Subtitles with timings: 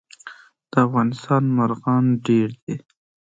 [0.71, 2.75] د افغانستان مرغان ډیر دي